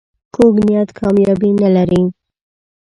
کوږ 0.35 0.55
نیت 0.67 0.89
کامیابي 0.99 1.51
نه 1.61 1.69
لري 1.75 2.01